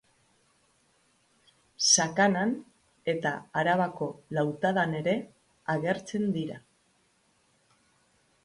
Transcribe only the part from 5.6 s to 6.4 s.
agertzen